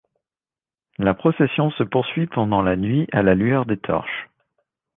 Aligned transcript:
La 0.97 1.13
procession 1.13 1.69
se 1.69 1.83
poursuit 1.83 2.25
pendant 2.25 2.63
la 2.63 2.75
nuit 2.75 3.05
à 3.11 3.21
la 3.21 3.35
lueur 3.35 3.67
des 3.67 3.77
torches. 3.77 4.31